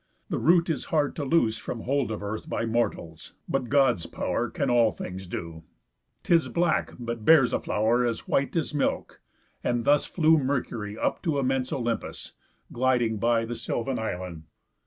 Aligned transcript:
The 0.29 0.39
root 0.39 0.67
is 0.67 0.85
hard 0.85 1.15
to 1.17 1.23
loose 1.23 1.59
From 1.59 1.81
hold 1.81 2.09
of 2.09 2.23
earth 2.23 2.49
by 2.49 2.65
mortals; 2.65 3.35
but 3.47 3.69
God's 3.69 4.07
pow'r 4.07 4.49
Can 4.49 4.67
all 4.67 4.91
things 4.91 5.27
do. 5.27 5.61
'Tis 6.23 6.47
black, 6.47 6.93
but 6.97 7.23
bears 7.23 7.53
a 7.53 7.59
flow'r 7.59 8.03
As 8.03 8.27
white 8.27 8.55
as 8.55 8.73
milk. 8.73 9.21
And 9.63 9.85
thus 9.85 10.05
flew 10.05 10.39
Mercury 10.39 10.97
Up 10.97 11.21
to 11.21 11.37
immense 11.37 11.71
Olympus, 11.71 12.33
gliding 12.71 13.17
by 13.19 13.45
The 13.45 13.55
sylvan 13.55 13.99
island. 13.99 14.45